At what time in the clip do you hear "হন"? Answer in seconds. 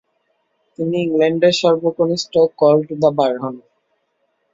3.41-3.55